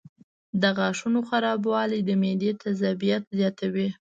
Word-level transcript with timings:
د 0.61 0.63
غاښونو 0.77 1.19
خرابوالی 1.29 1.99
د 2.03 2.09
معدې 2.21 2.51
تیزابیت 2.61 3.23
زیاتوي. 3.39 3.89